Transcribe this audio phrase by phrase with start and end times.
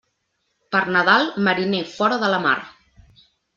[0.75, 2.57] Per Nadal, mariner fora de la mar.